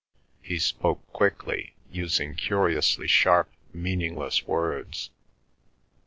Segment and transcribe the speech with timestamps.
[0.41, 5.11] He spoke quickly, using curiously sharp, meaningless words.